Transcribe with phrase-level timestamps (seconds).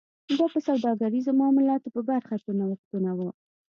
[0.37, 3.19] دا په سوداګریزو معاملاتو په برخه کې نوښتونه و